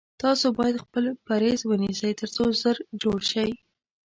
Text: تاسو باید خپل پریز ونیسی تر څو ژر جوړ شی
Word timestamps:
تاسو 0.21 0.45
باید 0.59 0.81
خپل 0.85 1.03
پریز 1.27 1.59
ونیسی 1.65 2.11
تر 2.19 2.29
څو 2.35 2.43
ژر 2.61 2.77
جوړ 3.01 3.19
شی 3.31 3.49